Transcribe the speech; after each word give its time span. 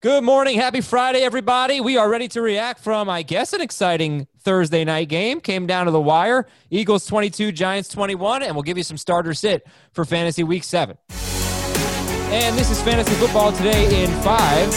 Good 0.00 0.22
morning. 0.22 0.56
Happy 0.56 0.80
Friday, 0.80 1.22
everybody. 1.22 1.80
We 1.80 1.96
are 1.96 2.08
ready 2.08 2.28
to 2.28 2.40
react 2.40 2.78
from, 2.78 3.10
I 3.10 3.22
guess, 3.22 3.52
an 3.52 3.60
exciting 3.60 4.28
Thursday 4.38 4.84
night 4.84 5.08
game. 5.08 5.40
Came 5.40 5.66
down 5.66 5.86
to 5.86 5.90
the 5.90 6.00
wire. 6.00 6.46
Eagles 6.70 7.04
22, 7.06 7.50
Giants 7.50 7.88
21, 7.88 8.44
and 8.44 8.54
we'll 8.54 8.62
give 8.62 8.76
you 8.76 8.84
some 8.84 8.96
starter 8.96 9.34
sit 9.34 9.66
for 9.90 10.04
fantasy 10.04 10.44
week 10.44 10.62
seven. 10.62 10.98
And 11.10 12.56
this 12.56 12.70
is 12.70 12.80
Fantasy 12.80 13.12
Football 13.14 13.50
Today 13.50 14.04
in 14.04 14.10
five, 14.22 14.72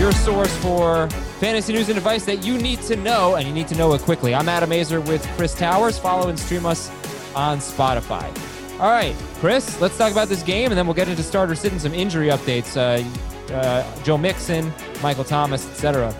your 0.00 0.12
source 0.12 0.56
for 0.62 1.10
fantasy 1.38 1.74
news 1.74 1.90
and 1.90 1.98
advice 1.98 2.24
that 2.24 2.42
you 2.42 2.56
need 2.56 2.80
to 2.80 2.96
know, 2.96 3.34
and 3.34 3.46
you 3.46 3.52
need 3.52 3.68
to 3.68 3.74
know 3.74 3.92
it 3.92 4.00
quickly. 4.00 4.34
I'm 4.34 4.48
Adam 4.48 4.70
Aizer 4.70 5.06
with 5.06 5.22
Chris 5.36 5.54
Towers. 5.54 5.98
Follow 5.98 6.30
and 6.30 6.38
stream 6.38 6.64
us 6.64 6.90
on 7.34 7.58
Spotify. 7.58 8.24
All 8.80 8.88
right, 8.88 9.14
Chris, 9.34 9.78
let's 9.82 9.98
talk 9.98 10.12
about 10.12 10.28
this 10.28 10.42
game, 10.42 10.70
and 10.70 10.78
then 10.78 10.86
we'll 10.86 10.94
get 10.94 11.08
into 11.08 11.22
starter 11.22 11.54
sit 11.54 11.72
and 11.72 11.80
some 11.82 11.92
injury 11.92 12.28
updates. 12.28 12.74
Uh, 12.74 13.06
uh, 13.50 14.02
Joe 14.02 14.18
Mixon, 14.18 14.72
Michael 15.02 15.24
Thomas, 15.24 15.66
etc. 15.68 16.12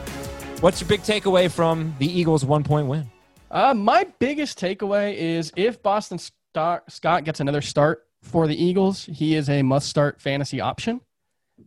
What's 0.60 0.80
your 0.80 0.88
big 0.88 1.00
takeaway 1.02 1.50
from 1.50 1.94
the 1.98 2.06
Eagles' 2.06 2.44
one 2.44 2.64
point 2.64 2.86
win? 2.86 3.10
Uh, 3.50 3.74
my 3.74 4.06
biggest 4.18 4.58
takeaway 4.58 5.14
is 5.14 5.52
if 5.56 5.82
Boston 5.82 6.18
Scott 6.18 7.24
gets 7.24 7.40
another 7.40 7.60
start 7.60 8.06
for 8.22 8.46
the 8.46 8.64
Eagles, 8.64 9.04
he 9.04 9.34
is 9.34 9.48
a 9.50 9.62
must 9.62 9.88
start 9.88 10.20
fantasy 10.20 10.60
option. 10.60 11.00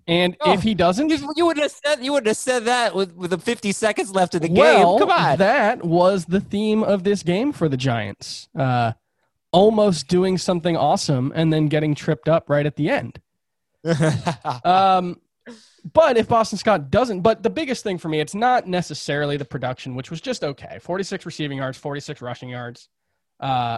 And 0.08 0.36
oh, 0.42 0.54
if 0.54 0.64
he 0.64 0.74
doesn't, 0.74 1.10
you, 1.10 1.46
would 1.46 1.58
have 1.58 1.72
said 1.72 2.04
you 2.04 2.12
would 2.14 2.28
have 2.28 2.38
said 2.38 2.66
that 2.66 2.96
with 2.96 3.14
with 3.16 3.32
the 3.32 3.38
50 3.38 3.72
seconds 3.72 4.12
left 4.12 4.36
of 4.36 4.42
the 4.42 4.52
well, 4.52 4.98
game. 4.98 5.08
Come 5.08 5.18
on, 5.18 5.38
that 5.38 5.84
was 5.84 6.26
the 6.26 6.42
theme 6.42 6.84
of 6.84 7.04
this 7.04 7.24
game 7.24 7.52
for 7.52 7.70
the 7.70 7.78
Giants. 7.78 8.50
Uh, 8.58 8.94
almost 9.52 10.08
doing 10.08 10.38
something 10.38 10.76
awesome 10.76 11.32
and 11.34 11.52
then 11.52 11.68
getting 11.68 11.96
tripped 11.96 12.28
up 12.28 12.50
right 12.50 12.66
at 12.66 12.76
the 12.76 12.90
end. 12.90 13.20
um, 14.64 15.20
but 15.94 16.18
if 16.18 16.28
Boston 16.28 16.58
Scott 16.58 16.90
doesn't, 16.90 17.22
but 17.22 17.44
the 17.44 17.50
biggest 17.50 17.84
thing 17.84 18.00
for 18.00 18.10
me, 18.10 18.20
it's 18.20 18.34
not 18.34 18.68
necessarily 18.68 19.38
the 19.38 19.46
production, 19.46 19.96
which 19.96 20.10
was 20.10 20.20
just 20.20 20.44
okay 20.44 20.80
46 20.82 21.26
receiving 21.26 21.60
yards, 21.60 21.78
46 21.78 22.22
rushing 22.22 22.50
yards. 22.50 22.90
Uh, 23.40 23.78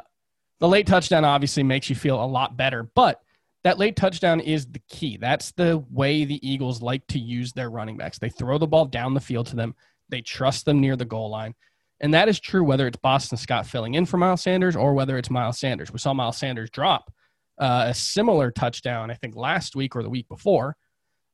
the 0.60 0.68
late 0.68 0.88
touchdown 0.88 1.26
obviously 1.26 1.64
makes 1.64 1.90
you 1.90 1.96
feel 1.96 2.24
a 2.24 2.26
lot 2.26 2.56
better, 2.56 2.84
but 2.96 3.22
that 3.64 3.78
late 3.78 3.98
touchdown 3.98 4.40
is 4.40 4.66
the 4.68 4.82
key. 4.88 5.18
That's 5.18 5.52
the 5.52 5.84
way 5.92 6.24
the 6.24 6.48
Eagles 6.48 6.82
like 6.82 7.06
to 7.08 7.20
use 7.20 7.52
their 7.52 7.70
running 7.70 7.98
backs. 7.98 8.18
They 8.18 8.30
throw 8.30 8.58
the 8.58 8.68
ball 8.68 8.86
down 8.86 9.14
the 9.14 9.20
field 9.20 9.48
to 9.48 9.56
them, 9.58 9.76
they 10.10 10.22
trust 10.22 10.66
them 10.66 10.80
near 10.80 10.96
the 10.96 11.06
goal 11.06 11.30
line. 11.30 11.54
And 12.00 12.14
that 12.14 12.30
is 12.30 12.40
true 12.40 12.64
whether 12.64 12.88
it's 12.88 12.98
Boston 12.98 13.38
Scott 13.38 13.66
filling 13.66 13.96
in 13.96 14.06
for 14.06 14.18
Miles 14.18 14.44
Sanders 14.44 14.76
or 14.76 14.94
whether 14.94 15.18
it's 15.18 15.32
Miles 15.32 15.60
Sanders. 15.60 15.92
We 15.92 16.00
saw 16.00 16.14
Miles 16.14 16.38
Sanders 16.38 16.70
drop 16.70 17.12
uh, 17.58 17.86
a 17.88 17.94
similar 17.94 18.52
touchdown, 18.52 19.12
I 19.12 19.16
think, 19.16 19.36
last 19.36 19.76
week 19.76 19.96
or 19.96 20.04
the 20.04 20.10
week 20.10 20.30
before 20.30 20.78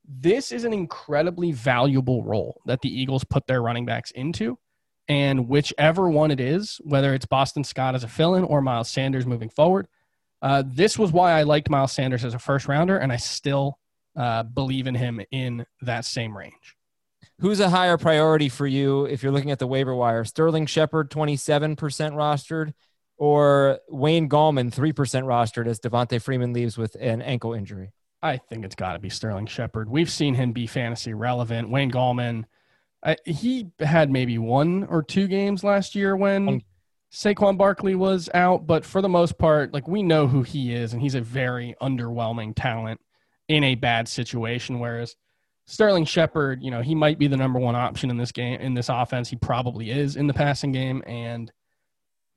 this 0.07 0.51
is 0.51 0.63
an 0.63 0.73
incredibly 0.73 1.51
valuable 1.51 2.23
role 2.23 2.61
that 2.65 2.81
the 2.81 2.89
Eagles 2.89 3.23
put 3.23 3.47
their 3.47 3.61
running 3.61 3.85
backs 3.85 4.11
into. 4.11 4.57
And 5.07 5.49
whichever 5.49 6.09
one 6.09 6.31
it 6.31 6.39
is, 6.39 6.79
whether 6.83 7.13
it's 7.13 7.25
Boston 7.25 7.63
Scott 7.63 7.95
as 7.95 8.03
a 8.03 8.07
fill 8.07 8.35
in 8.35 8.43
or 8.43 8.61
Miles 8.61 8.89
Sanders 8.89 9.25
moving 9.25 9.49
forward, 9.49 9.87
uh, 10.41 10.63
this 10.65 10.97
was 10.99 11.11
why 11.11 11.31
I 11.31 11.43
liked 11.43 11.69
Miles 11.69 11.91
Sanders 11.91 12.25
as 12.25 12.33
a 12.33 12.39
first 12.39 12.67
rounder, 12.67 12.97
and 12.97 13.11
I 13.11 13.17
still 13.17 13.79
uh, 14.15 14.43
believe 14.43 14.87
in 14.87 14.95
him 14.95 15.21
in 15.31 15.65
that 15.81 16.05
same 16.05 16.37
range. 16.37 16.75
Who's 17.39 17.59
a 17.59 17.69
higher 17.69 17.97
priority 17.97 18.49
for 18.49 18.67
you 18.67 19.05
if 19.05 19.23
you're 19.23 19.31
looking 19.31 19.51
at 19.51 19.59
the 19.59 19.67
waiver 19.67 19.95
wire? 19.95 20.23
Sterling 20.23 20.65
Shepard, 20.65 21.09
27% 21.09 21.77
rostered, 21.77 22.73
or 23.17 23.79
Wayne 23.89 24.29
Gallman, 24.29 24.73
3% 24.73 24.93
rostered 24.93 25.67
as 25.67 25.79
Devonta 25.79 26.21
Freeman 26.21 26.53
leaves 26.53 26.77
with 26.77 26.95
an 26.99 27.21
ankle 27.21 27.53
injury? 27.53 27.91
I 28.23 28.37
think 28.37 28.63
it's 28.63 28.75
got 28.75 28.93
to 28.93 28.99
be 28.99 29.09
Sterling 29.09 29.47
Shepard. 29.47 29.89
We've 29.89 30.09
seen 30.09 30.33
him 30.33 30.53
be 30.53 30.65
fantasy 30.65 31.13
relevant. 31.13 31.69
Wayne 31.69 31.91
Gallman, 31.91 32.45
I, 33.03 33.17
he 33.25 33.67
had 33.81 34.09
maybe 34.09 34.37
one 34.37 34.85
or 34.85 35.03
two 35.03 35.27
games 35.27 35.61
last 35.61 35.93
year 35.93 36.15
when 36.15 36.47
um, 36.47 36.61
Saquon 37.11 37.57
Barkley 37.57 37.95
was 37.95 38.29
out, 38.33 38.65
but 38.65 38.85
for 38.85 39.01
the 39.01 39.09
most 39.09 39.37
part, 39.37 39.73
like 39.73 39.89
we 39.89 40.01
know 40.01 40.25
who 40.27 40.41
he 40.41 40.73
is, 40.73 40.93
and 40.93 41.01
he's 41.01 41.15
a 41.15 41.21
very 41.21 41.75
underwhelming 41.81 42.53
talent 42.55 43.01
in 43.49 43.65
a 43.65 43.75
bad 43.75 44.07
situation. 44.07 44.79
Whereas 44.79 45.17
Sterling 45.65 46.05
Shepard, 46.05 46.63
you 46.63 46.71
know, 46.71 46.81
he 46.81 46.95
might 46.95 47.19
be 47.19 47.27
the 47.27 47.37
number 47.37 47.59
one 47.59 47.75
option 47.75 48.09
in 48.09 48.15
this 48.15 48.31
game, 48.31 48.61
in 48.61 48.73
this 48.73 48.87
offense. 48.87 49.29
He 49.29 49.35
probably 49.35 49.91
is 49.91 50.15
in 50.15 50.27
the 50.27 50.33
passing 50.33 50.71
game, 50.71 51.03
and 51.05 51.51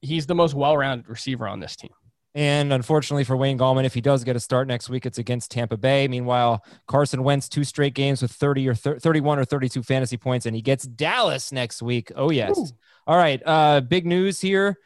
he's 0.02 0.26
the 0.26 0.34
most 0.34 0.54
well 0.54 0.76
rounded 0.76 1.08
receiver 1.08 1.46
on 1.46 1.60
this 1.60 1.76
team. 1.76 1.92
And 2.36 2.70
unfortunately 2.70 3.24
for 3.24 3.34
Wayne 3.34 3.58
Gallman, 3.58 3.86
if 3.86 3.94
he 3.94 4.02
does 4.02 4.22
get 4.22 4.36
a 4.36 4.40
start 4.40 4.68
next 4.68 4.90
week, 4.90 5.06
it's 5.06 5.16
against 5.16 5.50
Tampa 5.50 5.78
Bay. 5.78 6.06
Meanwhile, 6.06 6.62
Carson 6.86 7.24
Wentz, 7.24 7.48
two 7.48 7.64
straight 7.64 7.94
games 7.94 8.20
with 8.20 8.30
30 8.30 8.68
or 8.68 8.74
31 8.74 9.38
or 9.38 9.46
32 9.46 9.82
fantasy 9.82 10.18
points, 10.18 10.44
and 10.44 10.54
he 10.54 10.60
gets 10.60 10.84
Dallas 10.84 11.50
next 11.50 11.80
week. 11.80 12.12
Oh, 12.14 12.30
yes. 12.30 12.58
Ooh. 12.58 12.66
All 13.06 13.16
right. 13.16 13.40
Uh, 13.46 13.80
big 13.80 14.04
news 14.04 14.38
here 14.38 14.76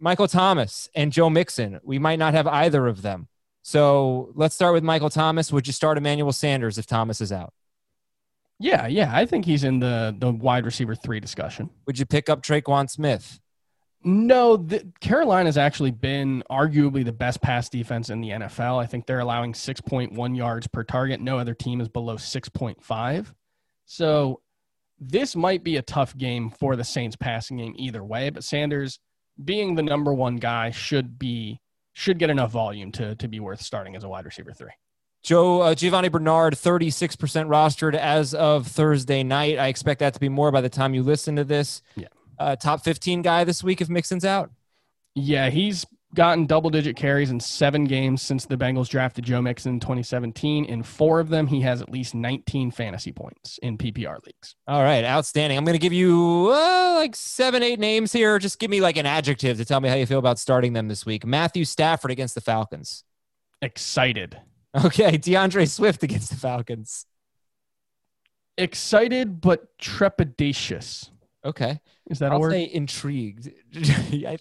Michael 0.00 0.26
Thomas 0.26 0.88
and 0.96 1.12
Joe 1.12 1.30
Mixon. 1.30 1.78
We 1.84 2.00
might 2.00 2.18
not 2.18 2.34
have 2.34 2.48
either 2.48 2.88
of 2.88 3.00
them. 3.00 3.28
So 3.62 4.32
let's 4.34 4.56
start 4.56 4.74
with 4.74 4.82
Michael 4.82 5.08
Thomas. 5.08 5.52
Would 5.52 5.68
you 5.68 5.72
start 5.72 5.96
Emmanuel 5.98 6.32
Sanders 6.32 6.78
if 6.78 6.86
Thomas 6.86 7.20
is 7.20 7.30
out? 7.30 7.54
Yeah, 8.58 8.88
yeah. 8.88 9.12
I 9.14 9.24
think 9.26 9.44
he's 9.44 9.62
in 9.62 9.78
the, 9.78 10.16
the 10.18 10.32
wide 10.32 10.64
receiver 10.64 10.96
three 10.96 11.20
discussion. 11.20 11.70
Would 11.86 12.00
you 12.00 12.06
pick 12.06 12.28
up 12.28 12.42
Tre'Quan 12.42 12.90
Smith? 12.90 13.38
No, 14.04 14.56
the, 14.56 14.86
Carolina's 15.00 15.56
actually 15.56 15.92
been 15.92 16.42
arguably 16.50 17.04
the 17.04 17.12
best 17.12 17.40
pass 17.40 17.68
defense 17.68 18.10
in 18.10 18.20
the 18.20 18.30
NFL. 18.30 18.82
I 18.82 18.86
think 18.86 19.06
they're 19.06 19.20
allowing 19.20 19.52
6.1 19.52 20.36
yards 20.36 20.66
per 20.66 20.82
target. 20.82 21.20
No 21.20 21.38
other 21.38 21.54
team 21.54 21.80
is 21.80 21.88
below 21.88 22.16
6.5. 22.16 23.34
So 23.86 24.40
this 24.98 25.36
might 25.36 25.62
be 25.62 25.76
a 25.76 25.82
tough 25.82 26.16
game 26.16 26.50
for 26.50 26.74
the 26.74 26.84
Saints 26.84 27.16
passing 27.16 27.58
game 27.58 27.74
either 27.76 28.02
way, 28.02 28.30
but 28.30 28.44
Sanders 28.44 28.98
being 29.42 29.74
the 29.74 29.82
number 29.82 30.12
one 30.12 30.36
guy 30.36 30.70
should 30.70 31.18
be 31.18 31.60
should 31.94 32.18
get 32.18 32.30
enough 32.30 32.50
volume 32.50 32.90
to 32.92 33.14
to 33.16 33.28
be 33.28 33.38
worth 33.38 33.60
starting 33.60 33.94
as 33.96 34.04
a 34.04 34.08
wide 34.08 34.24
receiver 34.24 34.52
3. 34.52 34.68
Joe 35.22 35.60
uh, 35.60 35.74
Giovani 35.74 36.10
Bernard, 36.10 36.54
36% 36.54 37.16
rostered 37.46 37.94
as 37.94 38.34
of 38.34 38.66
Thursday 38.66 39.22
night. 39.22 39.58
I 39.58 39.68
expect 39.68 40.00
that 40.00 40.14
to 40.14 40.20
be 40.20 40.28
more 40.28 40.50
by 40.50 40.60
the 40.60 40.68
time 40.68 40.94
you 40.94 41.04
listen 41.04 41.36
to 41.36 41.44
this. 41.44 41.82
Yeah 41.94 42.08
uh, 42.42 42.56
top 42.56 42.84
15 42.84 43.22
guy 43.22 43.44
this 43.44 43.62
week 43.62 43.80
if 43.80 43.88
Mixon's 43.88 44.24
out? 44.24 44.50
Yeah, 45.14 45.50
he's 45.50 45.86
gotten 46.14 46.46
double 46.46 46.70
digit 46.70 46.96
carries 46.96 47.30
in 47.30 47.40
seven 47.40 47.84
games 47.84 48.20
since 48.20 48.44
the 48.44 48.56
Bengals 48.56 48.88
drafted 48.88 49.24
Joe 49.24 49.40
Mixon 49.40 49.74
in 49.74 49.80
2017. 49.80 50.64
In 50.66 50.82
four 50.82 51.20
of 51.20 51.28
them, 51.28 51.46
he 51.46 51.60
has 51.62 51.80
at 51.80 51.90
least 51.90 52.14
19 52.14 52.70
fantasy 52.70 53.12
points 53.12 53.58
in 53.62 53.78
PPR 53.78 54.24
leagues. 54.26 54.54
All 54.66 54.82
right, 54.82 55.04
outstanding. 55.04 55.56
I'm 55.56 55.64
going 55.64 55.74
to 55.74 55.78
give 55.78 55.92
you 55.92 56.50
uh, 56.52 56.94
like 56.96 57.16
seven, 57.16 57.62
eight 57.62 57.78
names 57.78 58.12
here. 58.12 58.38
Just 58.38 58.58
give 58.58 58.70
me 58.70 58.80
like 58.80 58.96
an 58.96 59.06
adjective 59.06 59.56
to 59.56 59.64
tell 59.64 59.80
me 59.80 59.88
how 59.88 59.94
you 59.94 60.06
feel 60.06 60.18
about 60.18 60.38
starting 60.38 60.72
them 60.72 60.88
this 60.88 61.06
week. 61.06 61.24
Matthew 61.24 61.64
Stafford 61.64 62.10
against 62.10 62.34
the 62.34 62.40
Falcons. 62.40 63.04
Excited. 63.60 64.38
Okay, 64.74 65.18
D'Andre 65.18 65.66
Swift 65.66 66.02
against 66.02 66.30
the 66.30 66.36
Falcons. 66.36 67.04
Excited 68.56 69.40
but 69.40 69.78
trepidatious. 69.78 71.10
Okay. 71.44 71.80
Is 72.08 72.20
that 72.20 72.30
I'll 72.32 72.38
a 72.38 72.40
word? 72.40 72.52
say 72.52 72.64
intrigued. 72.72 73.50
I 73.76 74.38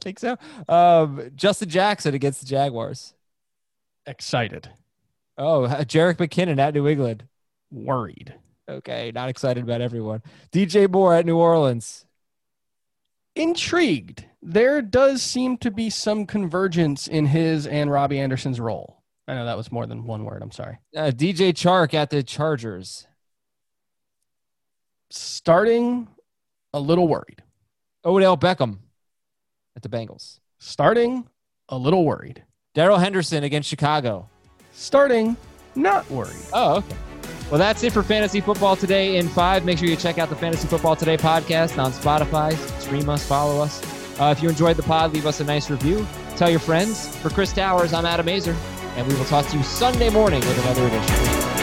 think 0.00 0.18
so. 0.18 0.36
Um, 0.68 1.30
Justin 1.34 1.68
Jackson 1.68 2.14
against 2.14 2.40
the 2.40 2.46
Jaguars. 2.46 3.14
Excited. 4.06 4.68
Oh, 5.38 5.62
Jerick 5.68 6.16
McKinnon 6.16 6.58
at 6.58 6.74
New 6.74 6.86
England. 6.86 7.24
Worried. 7.70 8.34
Okay, 8.68 9.10
not 9.14 9.28
excited 9.28 9.64
about 9.64 9.80
everyone. 9.80 10.22
DJ 10.52 10.90
Moore 10.90 11.14
at 11.14 11.26
New 11.26 11.36
Orleans. 11.36 12.06
Intrigued. 13.34 14.26
There 14.42 14.82
does 14.82 15.22
seem 15.22 15.56
to 15.58 15.70
be 15.70 15.88
some 15.90 16.26
convergence 16.26 17.06
in 17.08 17.26
his 17.26 17.66
and 17.66 17.90
Robbie 17.90 18.20
Anderson's 18.20 18.60
role. 18.60 19.02
I 19.26 19.34
know 19.34 19.46
that 19.46 19.56
was 19.56 19.72
more 19.72 19.86
than 19.86 20.04
one 20.04 20.24
word. 20.24 20.42
I'm 20.42 20.50
sorry. 20.50 20.78
Uh, 20.96 21.10
DJ 21.14 21.52
Chark 21.52 21.94
at 21.94 22.10
the 22.10 22.22
Chargers 22.22 23.06
starting 25.12 26.08
a 26.72 26.80
little 26.80 27.08
worried. 27.08 27.42
Odell 28.04 28.36
Beckham 28.36 28.78
at 29.76 29.82
the 29.82 29.88
Bengals. 29.88 30.40
Starting 30.58 31.26
a 31.68 31.76
little 31.76 32.04
worried. 32.04 32.44
Darrell 32.74 32.98
Henderson 32.98 33.44
against 33.44 33.68
Chicago. 33.68 34.28
Starting 34.72 35.36
not 35.74 36.08
worried. 36.10 36.36
Oh, 36.52 36.76
okay. 36.76 36.96
Well, 37.50 37.58
that's 37.58 37.82
it 37.82 37.92
for 37.92 38.02
Fantasy 38.02 38.40
Football 38.40 38.76
Today 38.76 39.16
in 39.16 39.28
five. 39.28 39.64
Make 39.64 39.78
sure 39.78 39.88
you 39.88 39.96
check 39.96 40.18
out 40.18 40.30
the 40.30 40.36
Fantasy 40.36 40.66
Football 40.66 40.96
Today 40.96 41.18
podcast 41.18 41.82
on 41.82 41.92
Spotify. 41.92 42.56
Stream 42.80 43.08
us, 43.08 43.26
follow 43.26 43.62
us. 43.62 43.82
Uh, 44.18 44.34
if 44.36 44.42
you 44.42 44.48
enjoyed 44.48 44.76
the 44.76 44.82
pod, 44.82 45.12
leave 45.12 45.26
us 45.26 45.40
a 45.40 45.44
nice 45.44 45.68
review. 45.70 46.06
Tell 46.36 46.48
your 46.48 46.60
friends. 46.60 47.14
For 47.18 47.28
Chris 47.28 47.52
Towers, 47.52 47.92
I'm 47.92 48.06
Adam 48.06 48.26
Aizer, 48.26 48.56
and 48.96 49.06
we 49.06 49.14
will 49.14 49.24
talk 49.26 49.46
to 49.48 49.56
you 49.56 49.62
Sunday 49.62 50.08
morning 50.08 50.40
with 50.40 50.58
another 50.64 50.86
edition. 50.86 51.61